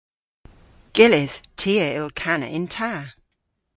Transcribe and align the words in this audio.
Gyllydh. 0.95 1.37
Ty 1.59 1.73
a 1.85 1.87
yll 1.99 2.09
kana 2.21 2.47
yn 2.57 2.65
ta. 2.75 2.91